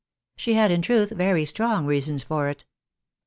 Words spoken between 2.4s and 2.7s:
it.